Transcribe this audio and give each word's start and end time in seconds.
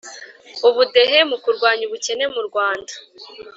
ubudehe 0.67 1.19
mu 1.29 1.37
kurwanya 1.43 1.83
ubukene 1.85 2.25
mu 2.33 2.41
rwanda 2.47 2.93